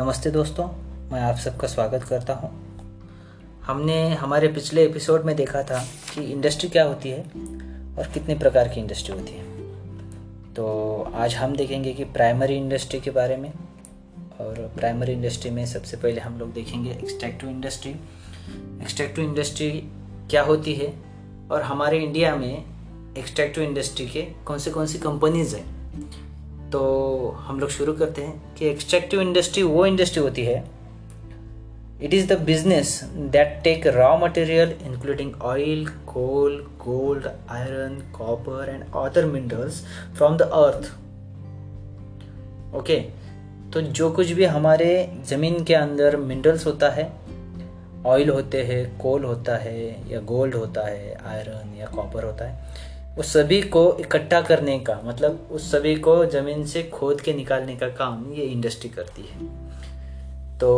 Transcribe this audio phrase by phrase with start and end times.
[0.00, 0.66] नमस्ते दोस्तों,
[1.12, 2.50] मैं आप सबका स्वागत करता हूँ।
[3.62, 5.84] हमने हमारे पिछले एपिसोड में देखा था
[6.14, 7.20] कि इंडस्ट्री क्या होती है
[7.98, 9.44] और कितने प्रकार की इंडस्ट्री होती है।
[10.54, 10.66] तो
[11.14, 13.50] आज हम देखेंगे कि प्राइमरी इंडस्ट्री के बारे में
[14.40, 17.90] और प्राइमरी इंडस्ट्री में सबसे पहले हम लोग देखेंगे एक्सट्रैक्टिव इंडस्ट्री।
[18.82, 19.70] एक्सट्रैक्टिव इंडस्ट्री
[20.30, 20.94] क्या होती है
[21.50, 22.64] और हमारे इंडिया में
[23.18, 25.80] एक्सट्रैक्टिव इंडस्ट्री के कौन से कौन सी कंपनीज़ हैं?
[26.72, 26.80] तो
[27.38, 30.64] हम लोग शुरू करते हैं कि एक्सट्रैक्टिव इंडस्ट्री वो इंडस्ट्री होती है।
[32.02, 33.00] It is the business
[33.32, 39.82] that take raw material including oil coal gold iron copper and other minerals
[40.16, 40.92] from the earth
[42.76, 42.96] okay
[43.72, 44.88] तो जो कुछ भी हमारे
[45.28, 47.10] ज़मीन के अंदर मिनरल्स होता है
[48.06, 52.98] ऑयल होते हैं कोल होता है या गोल्ड होता है आयरन या कॉपर होता है
[53.18, 57.76] उस सभी को इकट्ठा करने का मतलब उस सभी को ज़मीन से खोद के निकालने
[57.76, 59.46] का काम ये इंडस्ट्री करती है।
[60.58, 60.70] तो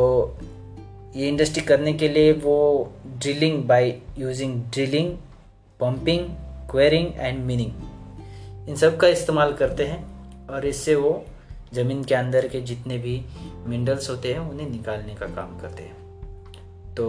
[1.17, 5.17] ये इंडस्ट्री करने के लिए वो drilling by using drilling
[5.81, 6.29] pumping
[6.71, 10.01] quarrying and mining इन सब का इस्तेमाल करते हैं
[10.49, 11.25] और इससे वो
[11.75, 13.25] ज़मीन के अंदर के जितने भी
[13.67, 17.07] मिनरल्स होते हैं उन्हें निकालने का काम करते हैं। तो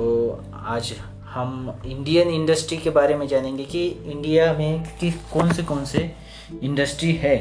[0.54, 0.94] आज
[1.34, 6.12] हम इंडियन इंडस्ट्री के बारे में जानेंगे कि इंडिया में कि कौन से कौन से
[6.64, 7.36] इंडस्ट्री है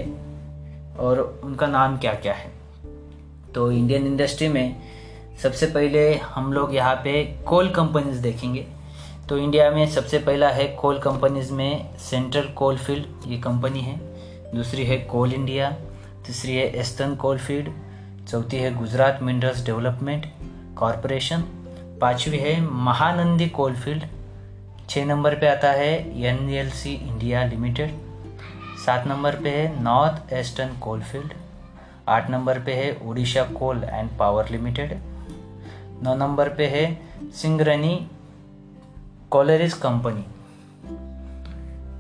[0.99, 2.51] और उनका नाम क्या क्या है।
[3.55, 4.77] तो इंडियन इंडस्ट्री में
[5.43, 8.67] सबसे पहले हम लोग यहाँ पे कोल कंपनीज़ देखेंगे।
[9.29, 13.97] तो इंडिया में सबसे पहला है कोल कंपनीज़ में सेंट्रल कोल फ़ील्ड ये कंपनी है।
[14.55, 15.71] दूसरी है कोल इंडिया
[16.27, 17.69] तीसरी है एस्टर्न कोल फ़ील्ड
[18.29, 20.27] चौथी है गुजरात मिनरल्स डेवलपमेंट
[20.79, 21.45] कॉरपोरेशन
[22.03, 24.05] पांचवी है महानंदी कोलफील्ड।
[24.91, 25.91] छः नंबर पे आता है
[26.23, 27.91] एन इंडिया लिमिटेड।
[28.87, 31.33] सात नंबर पे है नॉर्थ ईस्टर्न कोलफील्ड।
[32.09, 34.97] आठ नंबर पे है Orissa coal and power limited.
[36.03, 36.85] Now number पे है
[37.33, 37.95] सिंगरनी
[39.31, 40.25] कोलरिस कंपनी।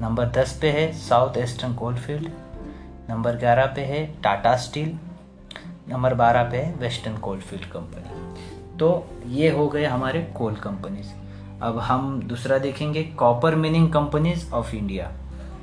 [0.02, 2.28] नंबर दस पे है साउथ ईस्टर्न कोलफील्ड।
[3.10, 4.98] नंबर ग्यारह पे है टाटा स्टील।
[5.88, 8.21] नंबर बारह पे है वेस्टर्न कोलफील्ड कंपनी।
[8.82, 11.08] तो ये हो गए हमारे कोल कंपनीज़
[11.62, 15.10] अब हम दूसरा देखेंगे copper mining companies of India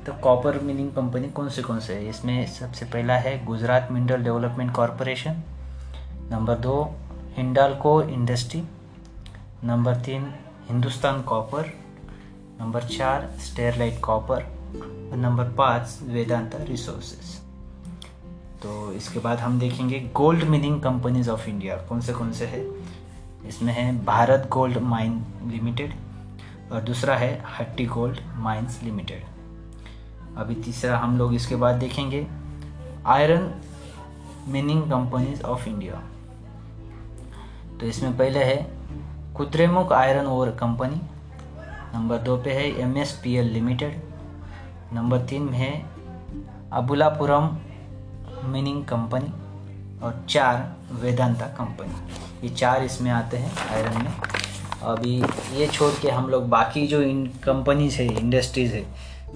[0.05, 2.09] तो कॉपर मिनिंग कंपनी कौन से कौन से है?
[2.09, 5.41] इसमें सबसे पहला है Gujarat mineral development corporation
[6.31, 6.95] number दो,
[7.35, 8.63] हिंडालको इंडस्ट्री
[9.63, 10.33] नंबर तीन,
[10.69, 11.73] हिंदुस्तान कॉपर
[12.61, 14.43] नंबर चार स्टेरलाइट कॉपर
[15.11, 17.37] और नंबर पाँच, वेदांता रिसोर्सेज
[18.63, 22.59] तो इसके बाद हम देखेंगे gold mining companies of India कौन से कौन से है?
[23.47, 25.93] इसमें है भारत गोल्ड माइन लिमिटेड
[26.71, 29.23] और दूसरा है हट्टी गोल्ड माइंस लिमिटेड।
[30.37, 32.25] अभी तीसरा हम लोग इसके बाद देखेंगे
[33.07, 33.51] iron
[34.47, 36.01] mining companies of India.
[37.79, 38.55] तो इसमें पहले है
[39.37, 41.01] Kudremukh iron ore company,
[41.93, 44.01] number दो पे है M S P L limited,
[44.93, 45.73] number तीन में है
[46.73, 47.57] अबुलापुरम
[48.45, 49.31] मिनिंग कंपनी
[50.03, 54.11] और चार वेदांता कंपनी। ये चार इसमें आते हैं आयरन में।
[54.83, 55.15] अभी
[55.59, 58.83] ये छोड़ के हम लोग बाकी जो इन कंपनीज़ है इंडस्ट्रीज़ है,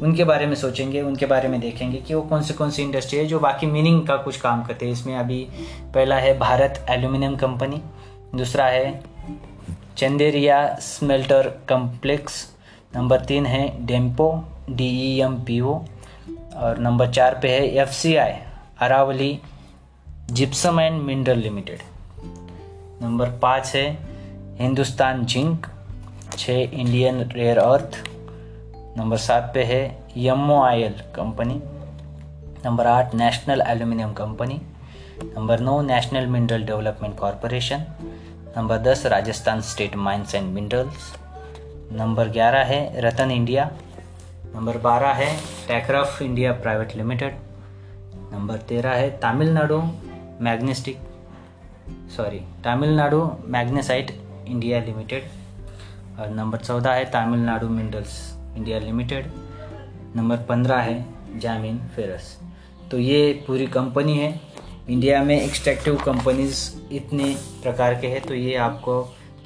[0.02, 3.20] उनके बारे में सोचेंगे, उनके बारे में देखेंगे कि वो कौन से कौन सी इंडस्ट्री
[3.20, 5.42] है जो बाकी मीनिंग का कुछ काम करते हैं। इसमें अभी
[5.94, 7.82] पहला है भारत एल्यूमिनियम कंपनी
[8.36, 9.02] दूसरा है
[9.98, 12.46] चंदेरिया स्मेल्टर कम्प्लेक्स
[12.96, 14.30] नंबर तीन है Dempo
[14.70, 15.74] D E M P O
[16.56, 18.34] और नंबर चार पे है F C I,
[18.82, 19.40] Aravali
[20.32, 21.82] gypsum and mineral limited
[23.04, 23.98] number पाँच है,
[24.58, 25.68] हिंदुस्तान जिंक
[26.38, 28.10] छः इंडियन रेयर अर्थ।
[28.98, 31.62] नंबर सात पे है यमो आयल कंपनी।
[32.66, 34.62] नंबर आठ, नेशनल एल्यूमिनियम कंपनी।
[35.24, 37.86] नंबर नौ, national mineral development corporation.
[38.58, 41.16] Number दस, Rajasthan state mines and minerals.
[41.92, 43.72] Number ग्यारह है, रतन इंडिया।
[44.56, 45.38] नंबर बारह है,
[45.68, 47.36] टेक्राफ इंडिया प्राइवेट लिमिटेड।
[48.34, 49.84] नंबर तेरह है, Tamil Nadu
[50.42, 50.98] magnetic
[52.16, 54.12] sorry Tamil Nadu magnesite
[54.48, 55.24] India limited
[56.20, 58.16] और नंबर चौदह है Tamil Nadu minerals
[58.58, 59.32] India limited
[60.16, 62.38] number पंद्रह है जामिन फेरस
[62.92, 64.40] तो ये पूरी कंपनी है।
[64.90, 66.60] इंडिया में एक्सट्रैक्टिव कंपनीज़
[66.92, 67.34] इतने
[67.64, 68.96] प्रकार के हैं तो ये आपको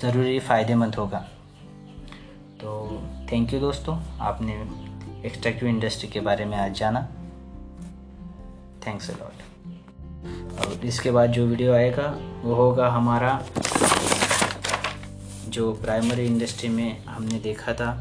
[0.01, 1.19] ज़रूरी फ़ायदेमंद होगा।
[2.62, 2.69] तो
[3.31, 4.54] थैंक यू दोस्तों, आपने
[5.28, 7.01] एक्सट्रैक्टिव इंडस्ट्री के बारे में आज जाना।
[8.88, 9.46] थैंक्स अलॉट और
[10.83, 12.07] इसके बाद जो वीडियो आएगा,
[12.44, 13.41] वो होगा हमारा,
[15.47, 17.91] जो प्राइमरी इंडस्ट्री में हमने देखा था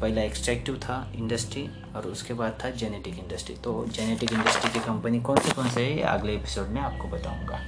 [0.00, 5.20] पहला एक्सट्रैक्टिव था इंडस्ट्री और उसके बाद था जेनेटिक इंडस्ट्री तो जेनेटिक इंडस्ट्री की कंपनी
[5.20, 7.60] कौन से कौन से है अगले एपिसोड में आपको बताऊँगा।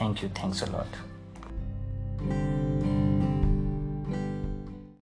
[0.00, 0.96] Thank you thanks a lot